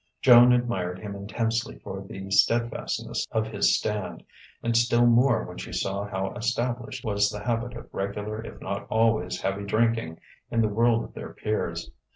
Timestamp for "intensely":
1.15-1.77